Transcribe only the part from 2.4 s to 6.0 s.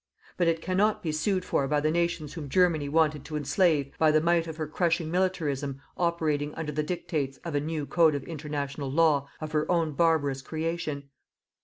Germany wanted to enslave by the might of her crushing militarism